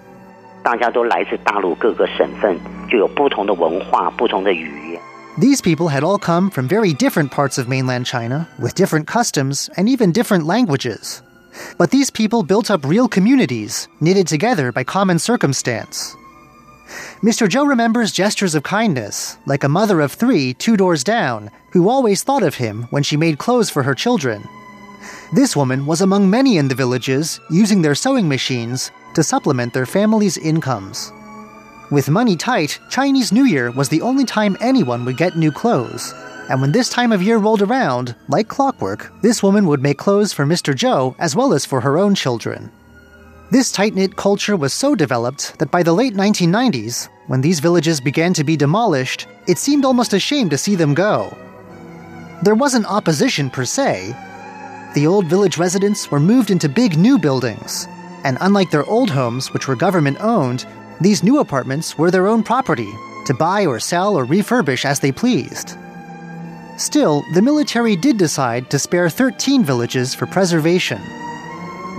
[0.63, 5.01] 大家都来自大陆各个省份，就有不同的文化、不同的语言。
[5.39, 9.69] These people had all come from very different parts of mainland China, with different customs
[9.75, 11.21] and even different languages.
[11.77, 16.15] But these people built up real communities, knitted together by common circumstance.
[17.22, 17.48] Mr.
[17.48, 22.22] Joe remembers gestures of kindness, like a mother of three two doors down, who always
[22.22, 24.48] thought of him when she made clothes for her children.
[25.32, 29.86] This woman was among many in the villages, using their sewing machines to supplement their
[29.86, 31.12] families' incomes.
[31.90, 36.14] With money tight, Chinese New Year was the only time anyone would get new clothes.
[36.48, 40.32] And when this time of year rolled around, like clockwork, this woman would make clothes
[40.32, 40.74] for Mr.
[40.74, 42.70] Joe as well as for her own children.
[43.48, 48.00] This tight knit culture was so developed that by the late 1990s, when these villages
[48.00, 51.36] began to be demolished, it seemed almost a shame to see them go.
[52.42, 54.16] There wasn't opposition per se.
[54.96, 57.86] The old village residents were moved into big new buildings,
[58.24, 60.66] and unlike their old homes, which were government owned,
[61.00, 62.92] these new apartments were their own property,
[63.26, 65.76] to buy or sell or refurbish as they pleased.
[66.78, 71.00] Still, the military did decide to spare 13 villages for preservation.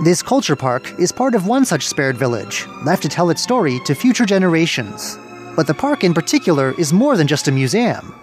[0.00, 3.80] This culture park is part of one such spared village, left to tell its story
[3.80, 5.18] to future generations.
[5.56, 8.14] But the park in particular is more than just a museum.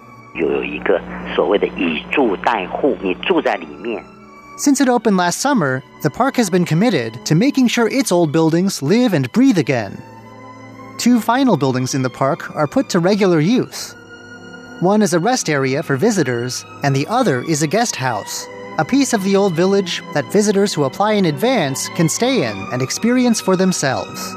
[4.55, 8.31] Since it opened last summer, the park has been committed to making sure its old
[8.31, 10.01] buildings live and breathe again.
[10.97, 13.93] Two final buildings in the park are put to regular use.
[14.79, 18.85] One is a rest area for visitors, and the other is a guest house a
[18.85, 22.81] piece of the old village that visitors who apply in advance can stay in and
[22.81, 24.33] experience for themselves.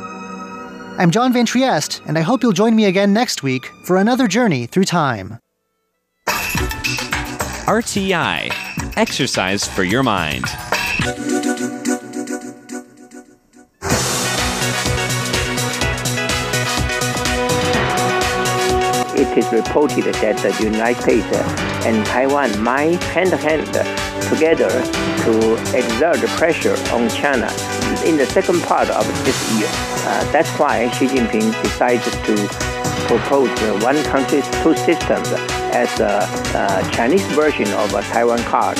[0.98, 4.29] I'm John Van Trieste, and I hope you'll join me again next week for another
[4.29, 5.38] journey through time.
[7.66, 8.53] RTI
[8.96, 10.44] Exercise for Your Mind.
[19.20, 21.27] it is reported that the United States
[21.85, 24.69] and Taiwan might hand in hand together
[25.25, 27.49] to exert pressure on China
[28.05, 29.69] in the second part of this year.
[29.71, 32.35] Uh, that's why Xi Jinping decided to
[33.07, 33.51] propose
[33.83, 35.29] one country, two systems
[35.73, 36.21] as a,
[36.55, 38.79] uh Chinese version of a Taiwan card.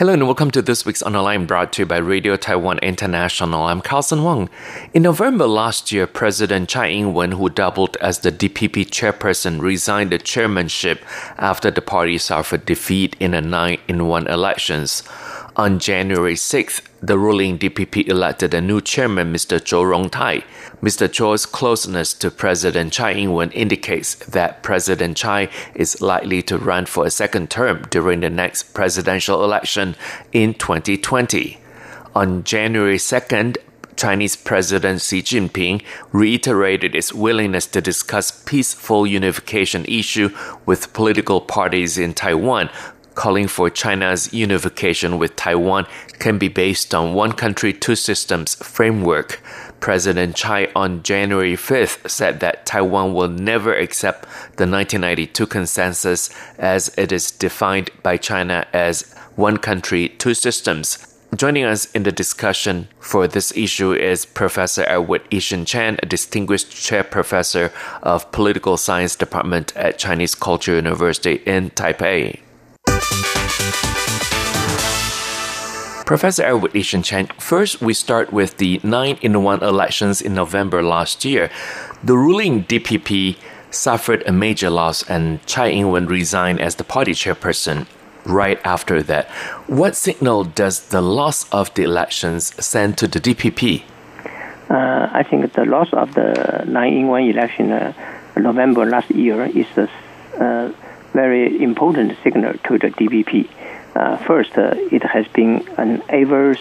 [0.00, 3.64] Hello and welcome to this week's online brought to you by Radio Taiwan International.
[3.64, 4.48] I'm Carlson Wong.
[4.94, 10.16] In November last year, President Tsai Ing-wen, who doubled as the DPP chairperson, resigned the
[10.16, 11.04] chairmanship
[11.36, 15.02] after the party suffered defeat in the 9-in-1 elections.
[15.60, 19.60] On January 6th, the ruling DPP elected a new chairman, Mr.
[19.60, 20.42] Zhou Rongtai.
[20.80, 21.06] Mr.
[21.06, 27.04] Zhou's closeness to President Tsai Ing-wen indicates that President Tsai is likely to run for
[27.04, 29.96] a second term during the next presidential election
[30.32, 31.58] in 2020.
[32.14, 33.58] On January 2nd,
[33.96, 40.30] Chinese President Xi Jinping reiterated its willingness to discuss peaceful unification issue
[40.64, 42.70] with political parties in Taiwan,
[43.20, 45.86] calling for China's unification with Taiwan
[46.18, 49.42] can be based on one country, two systems framework.
[49.78, 54.22] President Tsai on January 5th said that Taiwan will never accept
[54.56, 61.14] the 1992 consensus as it is defined by China as one country, two systems.
[61.36, 66.70] Joining us in the discussion for this issue is Professor Edward Ishin Chen, a distinguished
[66.70, 67.70] chair professor
[68.02, 72.40] of political science department at Chinese Culture University in Taipei.
[76.10, 80.82] Professor Edward Ishin Chen, first we start with the 9 in 1 elections in November
[80.82, 81.52] last year.
[82.02, 83.36] The ruling DPP
[83.70, 87.86] suffered a major loss and Tsai Ing-wen resigned as the party chairperson
[88.24, 89.30] right after that.
[89.68, 93.84] What signal does the loss of the elections send to the DPP?
[94.68, 97.92] Uh, I think the loss of the 9 in 1 election uh,
[98.36, 99.88] November last year is a
[100.42, 100.72] uh,
[101.12, 103.48] very important signal to the DPP.
[103.94, 106.56] Uh, first, uh, it has been an ever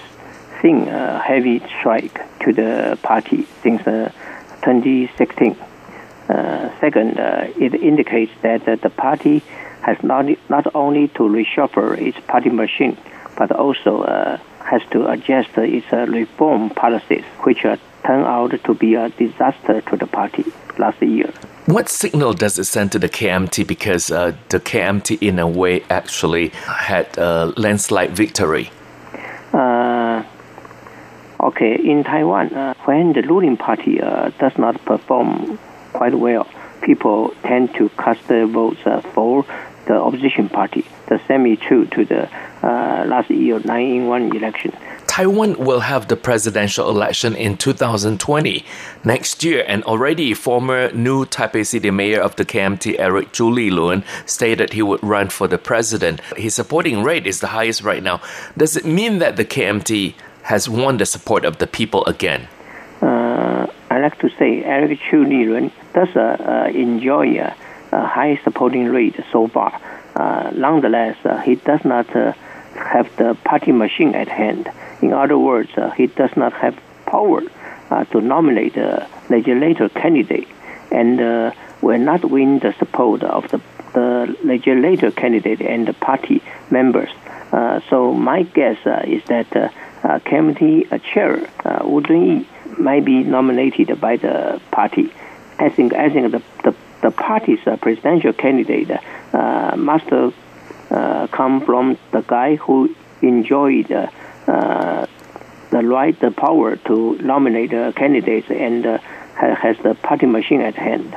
[0.61, 5.55] thing uh, heavy strike to the party since 2016.
[6.81, 7.17] second,
[7.57, 9.43] it indicates that the party
[9.81, 12.97] has not not only to reshuffle its party machine,
[13.37, 14.37] but also uh,
[14.69, 19.81] has to adjust its uh, reform policies, which uh, turned out to be a disaster
[19.81, 20.45] to the party
[20.77, 21.31] last year.
[21.65, 23.67] What signal does it send to the KMT?
[23.67, 28.71] Because uh, the KMT, in a way, actually had a landslide victory.
[29.53, 30.23] Uh,
[31.39, 35.59] okay, in Taiwan, uh, when the ruling party uh, does not perform
[35.93, 36.47] quite well,
[36.81, 39.45] people tend to cast their votes uh, for
[39.89, 40.85] the opposition party.
[41.07, 42.29] The same is true to the
[42.63, 44.71] uh, last year 9 in 1 election.
[45.07, 48.63] Taiwan will have the presidential election in 2020
[49.03, 54.03] next year, and already former new Taipei City Mayor of the KMT, Eric Zhu Lilun,
[54.29, 56.21] stated he would run for the president.
[56.37, 58.21] His supporting rate is the highest right now.
[58.55, 60.13] Does it mean that the KMT
[60.43, 62.47] has won the support of the people again?
[63.01, 67.25] Uh, I like to say Eric Zhu Lilun does uh, uh, enjoy
[67.91, 69.79] a, a, high supporting rate so far.
[70.15, 72.33] Uh, nonetheless, uh, he does not uh,
[72.75, 74.69] have the party machine at hand.
[75.01, 77.41] In other words, uh, he does not have power
[77.89, 80.47] uh, to nominate a legislator candidate
[80.91, 83.61] and uh, will not win the support of the,
[83.93, 87.09] the legislator candidate and the party members.
[87.51, 89.69] Uh, so my guess uh, is that uh,
[90.03, 92.45] uh, committee chair uh, Wu Dunyi
[92.77, 95.11] might be nominated by the party.
[95.57, 98.89] I think I think the the, the party's presidential candidate
[99.33, 100.09] must
[101.31, 103.91] come from the guy who enjoyed
[104.49, 105.05] uh,
[105.69, 108.97] the right, the power to nominate uh, candidates and uh,
[109.35, 111.15] has the party machine at hand.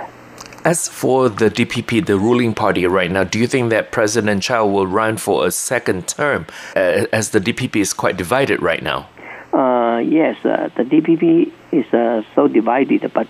[0.65, 4.61] As for the DPP, the ruling party right now, do you think that President Tsai
[4.61, 9.09] will run for a second term uh, as the DPP is quite divided right now?
[9.53, 11.87] Uh, yes, uh, the DPP is
[12.35, 13.29] so divided, but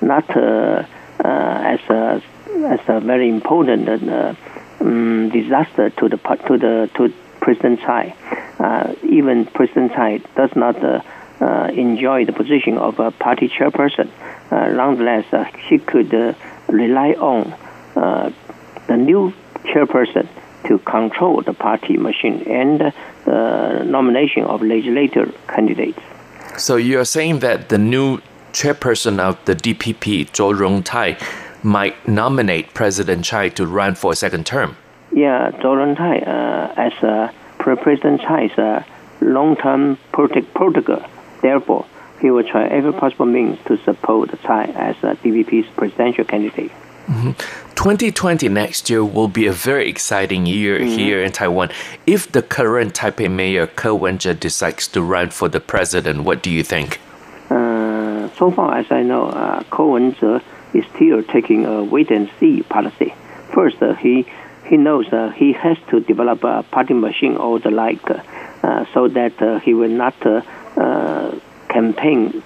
[0.00, 0.26] not
[1.24, 2.22] as, a,
[2.66, 8.14] as a very important um, disaster to the, to the, to President Tsai.
[8.58, 11.00] Uh, even President Tsai does not uh,
[11.40, 14.10] uh, enjoy the position of a party chairperson.
[14.50, 15.26] nonetheless,
[15.68, 16.12] he could
[16.68, 17.54] rely on
[17.94, 19.32] the new
[19.64, 20.28] chairperson
[20.66, 22.92] to control the party machine and
[23.24, 26.00] the nomination of legislator candidates.
[26.56, 28.20] So you are saying that the new
[28.56, 31.20] chairperson of the DPP, Zhou Rongtai,
[31.62, 34.76] might nominate President Tsai to run for a second term.
[35.12, 38.86] Yeah, Zhou Rongtai, uh, as uh, President Tsai is a
[39.20, 41.04] long-term protege.
[41.42, 41.84] Therefore,
[42.22, 46.72] he will try every possible means to support Tsai as a DPP's presidential candidate.
[47.06, 47.32] Mm-hmm.
[47.74, 50.98] 2020 next year will be a very exciting year mm-hmm.
[50.98, 51.70] here in Taiwan.
[52.06, 56.50] If the current Taipei mayor Ko Wen-je decides to run for the president, what do
[56.50, 56.98] you think?
[58.38, 60.40] So far as I know, uh, Wen-je
[60.74, 63.14] is still taking a wait and see policy.
[63.54, 64.26] First, uh, he
[64.66, 69.08] he knows uh, he has to develop a party machine or the like, uh, so
[69.08, 71.34] that uh, he will not uh,
[71.68, 72.42] campaign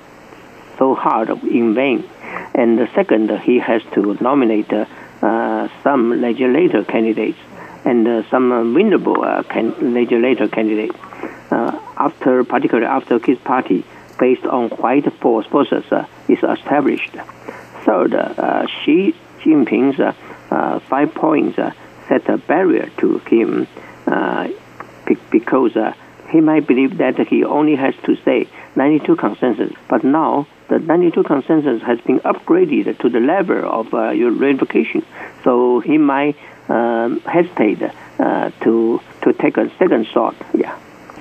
[0.78, 2.08] so hard in vain.
[2.54, 4.70] And the second, he has to nominate
[5.82, 7.38] some legislator candidates
[7.84, 10.96] and some winnable can- legislator candidates.
[11.50, 13.84] after, particularly after his party,
[14.20, 15.84] based on white forces,
[16.28, 17.16] is established.
[17.84, 18.12] Third,
[18.84, 19.96] Xi Jinping's
[20.88, 21.56] five points
[22.10, 23.66] set a barrier to him
[24.06, 24.48] uh,
[25.30, 25.94] because uh,
[26.30, 29.72] he might believe that he only has to say 92 consensus.
[29.88, 35.04] But now the 92 consensus has been upgraded to the level of uh, your revocation.
[35.44, 36.36] So he might
[36.68, 37.82] um, hesitate
[38.18, 40.78] uh, to to take a second thought, yeah,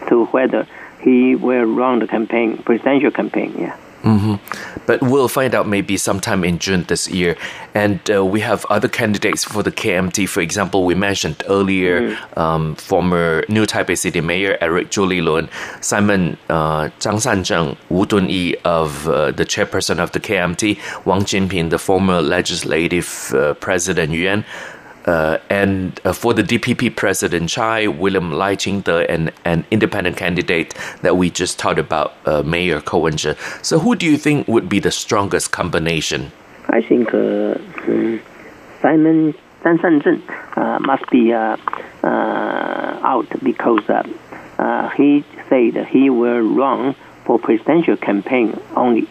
[0.09, 0.67] to whether
[1.01, 3.75] he will run the campaign, presidential campaign, yeah.
[4.03, 4.35] Mm-hmm.
[4.85, 7.35] But we'll find out maybe sometime in June this year.
[7.73, 10.27] And uh, we have other candidates for the KMT.
[10.29, 12.37] For example, we mentioned earlier mm.
[12.37, 15.49] um, former New Taipei City Mayor Eric Lun,
[15.81, 21.69] Simon uh, Zhang Sanzheng, Wu Dunyi of uh, the chairperson of the KMT, Wang Jinping,
[21.69, 24.45] the former legislative uh, president Yuan.
[25.09, 30.75] Uh, and uh, for the DPP President Tsai, William Lai Ching-te, and an independent candidate
[31.01, 33.33] that we just talked about, uh, Mayor Ko Wen-je.
[33.63, 36.31] So, who do you think would be the strongest combination?
[36.67, 38.17] I think uh, hmm,
[38.83, 39.33] Simon
[39.63, 40.21] Zhang Sanzheng
[40.55, 41.57] uh, must be uh,
[42.03, 43.81] out because
[44.95, 46.95] he said he will run
[47.25, 49.07] for presidential campaign only.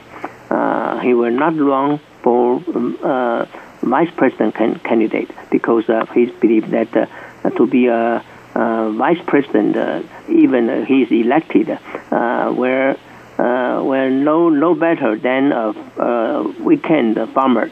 [1.03, 3.49] he will not run for um,
[3.83, 8.25] vice president can, candidate because uh, he believes that uh, to be a,
[8.55, 11.71] vice president, uh, even he is elected,
[12.11, 12.97] uh, where
[13.39, 15.71] uh, where no no better than a,
[16.03, 17.71] a weekend farmer.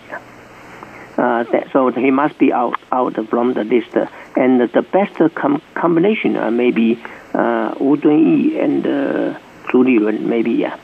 [1.18, 3.96] Uh, that, so he must be out out from the list,
[4.36, 7.02] and the best com- combination uh, maybe
[7.34, 10.76] uh, Wu Dunyi and uh, Zhu Lilun, maybe yeah.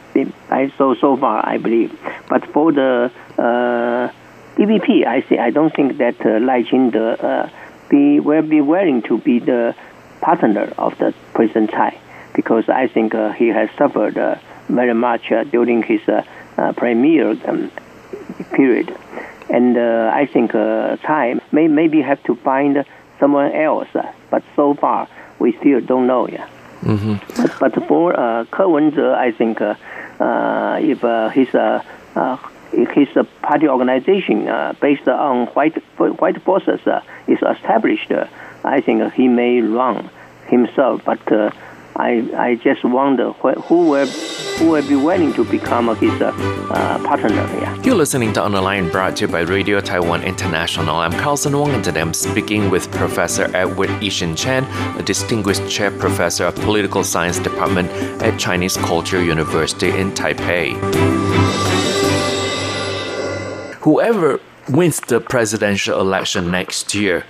[0.51, 1.97] I, so so far I believe,
[2.29, 4.09] but for the uh,
[4.57, 7.49] DPP, I say I don't think that uh, Lai Ching uh,
[7.89, 9.75] be will be willing to be the
[10.21, 11.99] partner of the President Tsai
[12.35, 14.37] because I think uh, he has suffered uh,
[14.69, 16.23] very much uh, during his uh,
[16.57, 17.71] uh, premier um,
[18.53, 18.95] period,
[19.51, 22.85] and I think Tsai may maybe have to find
[23.21, 23.89] someone else,
[24.31, 26.29] but so far we still don't know.
[26.29, 26.49] Yeah.
[26.83, 27.43] Mm-hmm.
[27.43, 31.01] But, but for uh, Ke wen I think if
[31.33, 31.49] his
[32.73, 33.09] his
[33.43, 38.27] party organization uh, based on white white forces uh, is established, uh,
[38.65, 40.11] I think he may run
[40.47, 41.05] himself.
[41.05, 41.21] But
[41.97, 46.33] I I just wonder who will who will be willing to become his uh,
[47.05, 47.29] partner.
[47.31, 47.83] Yeah.
[47.83, 50.97] You're listening to On the Line brought to you by Radio Taiwan International.
[50.97, 54.65] I'm Carlson Wong, and today I'm speaking with Professor Edward Ishin Chen,
[54.99, 57.91] a distinguished chair professor of political science department
[58.23, 60.73] at Chinese Culture University in Taipei
[63.83, 67.25] whoever wins the presidential election next year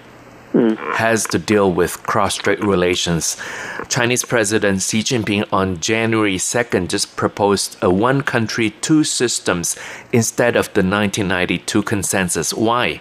[0.53, 0.77] mm.
[0.95, 3.41] has to deal with cross-strait relations.
[3.89, 9.77] Chinese President Xi Jinping on January 2nd just proposed a one country, two systems
[10.13, 12.53] instead of the 1992 consensus.
[12.53, 13.01] Why?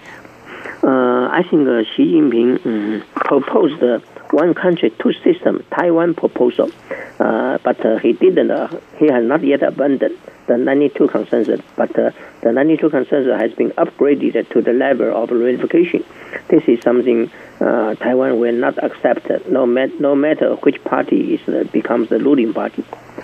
[0.83, 6.71] Uh, I think uh, Xi Jinping um, proposed the one country, two system Taiwan proposal,
[7.19, 8.49] uh, but uh, he didn't.
[8.49, 10.17] Uh, he has not yet abandoned
[10.51, 15.31] the 92 consensus, but uh, the 92 consensus has been upgraded to the level of
[15.31, 16.03] ratification.
[16.49, 17.31] This is something
[17.61, 22.19] uh, Taiwan will not accept, no, mat- no matter which party is uh, becomes the
[22.19, 22.83] ruling party.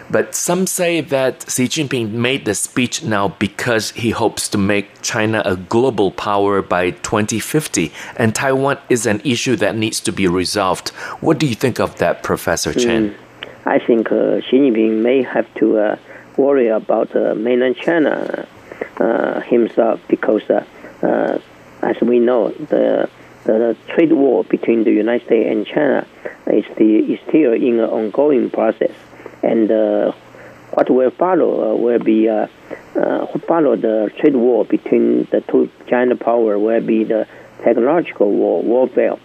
[0.10, 5.02] But some say that Xi Jinping made the speech now because he hopes to make
[5.02, 10.28] China a global power by 2050, and Taiwan is an issue that needs to be
[10.28, 10.90] resolved.
[11.20, 13.10] What do you think of that, Professor Chen?
[13.10, 13.16] Mm,
[13.66, 15.98] I think uh, Xi Jinping may have to uh,
[16.38, 18.48] worry about uh, mainland China
[19.00, 21.40] uh, himself because, uh,
[21.82, 23.10] as we know, the
[23.46, 26.06] the trade war between the United States and China
[26.48, 28.92] is, the, is still in an ongoing process,
[29.42, 30.12] and uh,
[30.72, 32.48] what will follow uh, will be uh,
[33.48, 37.26] follow the trade war between the two giant power will be the
[37.64, 39.16] technological war warfare.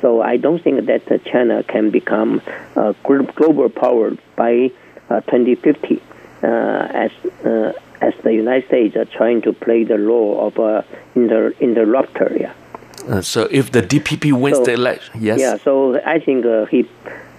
[0.00, 2.40] So I don't think that China can become
[2.76, 4.68] a global power by
[5.08, 6.00] 2050
[6.46, 7.10] as
[8.00, 10.84] as the United States are trying to play the role of a
[11.14, 12.36] inter- interrupter.
[12.38, 12.52] Yeah.
[13.08, 15.40] Uh, so if the DPP wins so, the election, yes.
[15.40, 15.56] Yeah.
[15.58, 16.88] So I think uh, he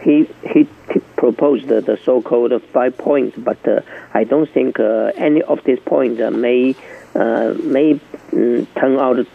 [0.02, 0.68] he he
[1.18, 3.82] proposed the, the so-called five points, but uh,
[4.14, 6.76] I don't think uh, any of these points uh, may
[7.16, 8.00] uh, may
[8.32, 9.26] mm, turn out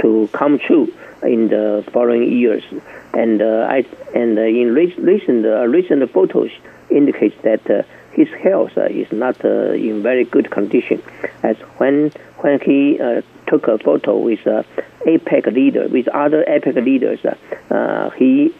[0.00, 0.92] to come true
[1.22, 2.64] in the following years.
[3.12, 6.50] And I and in recent recent photos
[6.90, 11.02] indicates that his health uh, is not uh, in very good condition.
[11.42, 14.40] As when when he uh, took a photo with
[15.06, 17.20] APEC leader, with other APEC leaders,
[18.16, 18.52] he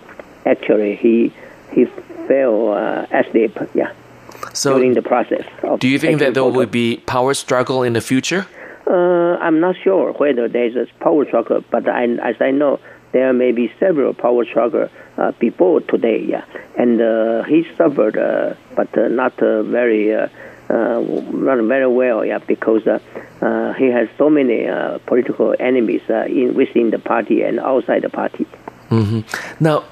[0.46, 1.32] actually he
[1.72, 1.84] he
[2.28, 2.72] fell
[3.10, 3.58] asleep.
[3.74, 3.92] Yeah.
[4.52, 5.44] So during the process.
[5.78, 6.58] do you think that there photo.
[6.58, 8.46] will be power struggle in the future?
[8.86, 12.80] Uh, I'm not sure whether there's a power struggle, but I, as I know,
[13.12, 16.24] there may be several power struggle uh, before today.
[16.24, 16.44] Yeah,
[16.78, 20.14] and uh, he suffered, uh, but uh, not uh, very.
[20.14, 20.28] Uh,
[20.70, 24.68] not very well, yeah, because he has so many
[25.04, 28.46] political enemies in within the party and outside the party.
[28.88, 29.64] Mm-hmm.
[29.64, 29.82] Now,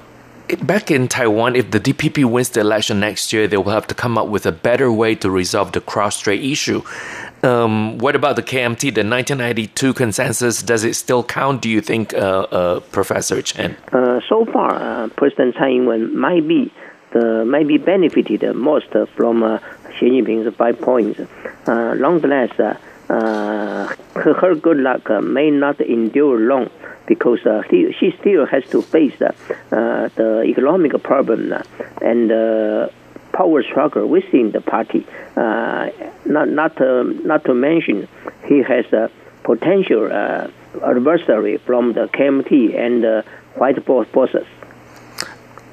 [0.63, 3.95] back in Taiwan, if the DPP wins the election next year, they will have to
[3.95, 6.81] come up with a better way to resolve the cross-strait issue.
[7.43, 10.61] Um, what about the KMT, the 1992 consensus?
[10.61, 13.77] Does it still count, do you think, uh, uh, Professor Chen?
[13.91, 16.71] Uh, so far, uh, President Tsai Ing-wen might be,
[17.11, 19.59] the, might be benefited most from uh,
[19.97, 21.19] Xi Jinping's five points.
[21.65, 26.69] Uh, nonetheless, her, her good luck may not endure long
[27.09, 29.31] because uh, he, she still has to face uh,
[30.15, 31.53] the economic problem
[32.01, 32.31] and
[33.39, 35.01] power struggle within the party.
[35.37, 35.89] Uh,
[36.25, 38.07] not not uh, not to mention,
[38.49, 39.09] he has a
[39.43, 40.47] potential uh,
[40.93, 42.51] adversary from the KMT
[42.85, 43.23] and the
[43.55, 44.47] white bosses.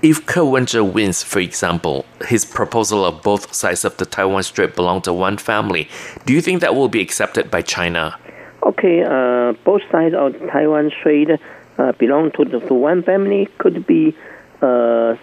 [0.02, 4.76] If Ke Wen-je wins, for example, his proposal of both sides of the Taiwan Strait
[4.76, 5.88] belong to one family,
[6.26, 8.14] do you think that will be accepted by China?
[8.62, 11.30] Okay, uh, both sides of Taiwan Strait
[11.78, 14.14] uh, belong to, the, to one family could be
[14.62, 15.16] uh,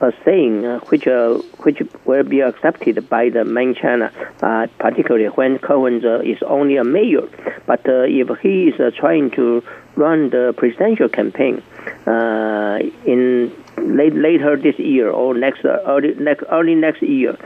[0.00, 1.34] a saying uh, which uh,
[1.64, 4.10] which will be accepted by the main China,
[4.42, 7.28] uh, particularly when Wen-je is only a mayor.
[7.66, 9.62] But uh, if he is uh, trying to
[9.96, 11.62] run the presidential campaign
[12.06, 17.36] uh, in late, later this year or next early next early next year,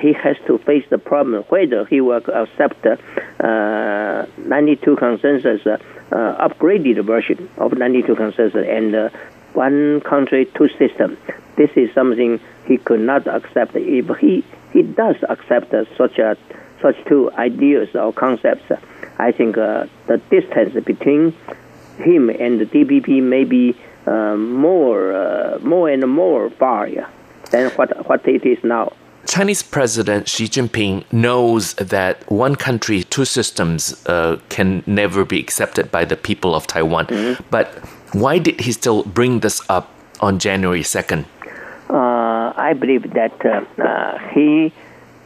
[0.00, 5.62] he has to face the problem whether he will accept the 92 consensus
[6.12, 9.10] upgraded version of 92 consensus and
[9.54, 11.16] one country, two system.
[11.56, 13.74] This is something he could not accept.
[13.74, 16.36] If he, he does accept such a
[16.80, 18.64] such two ideas or concepts,
[19.18, 21.32] I think uh, the distance between
[21.98, 23.76] him and the DPP may be
[24.06, 27.08] uh, more uh, more and more far yeah,
[27.50, 28.92] than what what it is now.
[29.26, 35.92] Chinese President Xi Jinping knows that one country, two systems uh, can never be accepted
[35.92, 37.06] by the people of Taiwan.
[37.06, 37.44] Mm-hmm.
[37.48, 37.68] But
[38.12, 41.24] why did he still bring this up on January 2nd?
[41.92, 44.72] Uh, I believe that uh, uh, he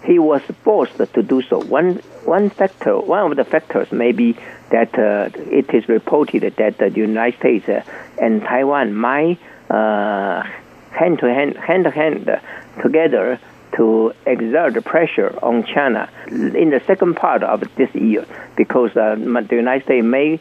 [0.05, 1.61] he was forced to do so.
[1.61, 4.37] One one factor, one of the factors, may be
[4.71, 7.85] that uh, it is reported that the United States uh,
[8.21, 9.39] and Taiwan might
[9.69, 12.41] hand to hand, hand to hand
[12.83, 13.39] together
[13.77, 19.85] to exert pressure on China in the second part of this year, because the United
[19.85, 20.41] States may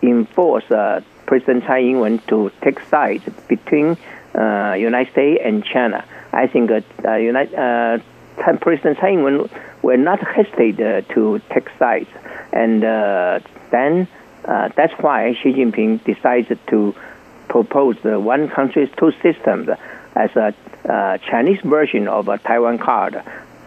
[0.00, 0.64] enforce
[1.26, 3.96] President Tsai Ing-wen to take sides between
[4.34, 6.04] uh, United States and China.
[6.32, 7.98] I think uh, uh United, uh,
[8.60, 9.48] President Tsai Ing-wen
[9.82, 12.08] will not hesitate uh, to take sides,
[12.52, 14.08] and uh, then
[14.44, 16.94] that's why Xi Jinping decided to
[17.48, 19.68] propose the one country two systems
[20.16, 20.52] as a
[21.30, 23.22] Chinese version of a Taiwan card.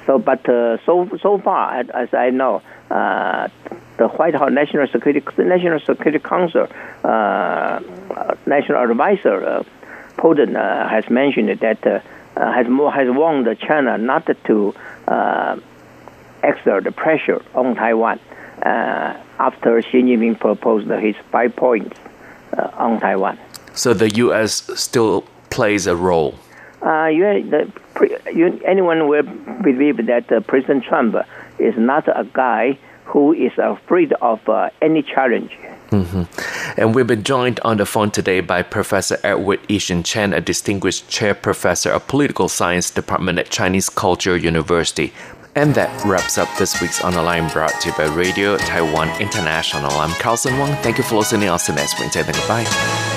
[0.05, 6.20] So, but so so far as I know, the White House National Security National Security
[6.20, 6.68] Council
[7.03, 7.80] uh,
[8.45, 9.65] National Advisor
[10.18, 11.99] Bolton uh, has mentioned that uh,
[12.36, 14.76] uh, has more has warned China not to
[15.07, 15.59] uh,
[16.43, 18.20] exert pressure on Taiwan
[19.39, 21.97] after Xi Jinping proposed his five points
[22.74, 23.38] on Taiwan.
[23.74, 24.70] So the U.S.
[24.80, 26.36] still plays a role.
[26.82, 27.72] Uh, you, the,
[28.34, 29.24] you, anyone will
[29.63, 31.15] believe that uh, President Trump
[31.57, 35.51] is not a guy who is afraid of uh, any challenge.
[35.89, 36.79] Mm-hmm.
[36.79, 41.07] And we've been joined on the phone today by Professor Edward Ishin Chen, a distinguished
[41.07, 45.13] chair professor of political science department at Chinese Culture University.
[45.55, 49.89] And that wraps up this week's online brought to you by Radio Taiwan International.
[49.91, 50.75] I'm Carlson Wong.
[50.83, 51.49] Thank you for listening.
[51.49, 52.11] I'll see you next week.
[52.13, 53.16] Goodbye.